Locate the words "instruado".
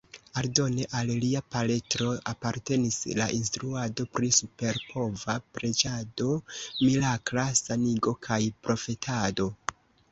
3.41-4.07